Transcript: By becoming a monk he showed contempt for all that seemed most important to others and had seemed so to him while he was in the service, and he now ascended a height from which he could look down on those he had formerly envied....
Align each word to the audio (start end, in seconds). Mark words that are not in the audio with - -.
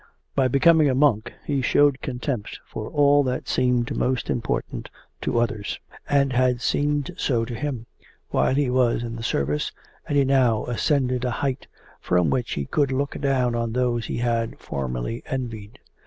By 0.33 0.47
becoming 0.47 0.89
a 0.89 0.95
monk 0.95 1.31
he 1.45 1.61
showed 1.61 2.01
contempt 2.01 2.59
for 2.65 2.89
all 2.89 3.21
that 3.25 3.47
seemed 3.47 3.95
most 3.95 4.31
important 4.31 4.89
to 5.21 5.37
others 5.37 5.79
and 6.09 6.33
had 6.33 6.59
seemed 6.59 7.11
so 7.17 7.45
to 7.45 7.53
him 7.53 7.85
while 8.29 8.55
he 8.55 8.71
was 8.71 9.03
in 9.03 9.15
the 9.15 9.21
service, 9.21 9.71
and 10.07 10.17
he 10.17 10.23
now 10.25 10.65
ascended 10.65 11.23
a 11.23 11.29
height 11.29 11.67
from 11.99 12.31
which 12.31 12.53
he 12.53 12.65
could 12.65 12.91
look 12.91 13.21
down 13.21 13.53
on 13.53 13.73
those 13.73 14.07
he 14.07 14.17
had 14.17 14.57
formerly 14.57 15.21
envied.... 15.27 15.77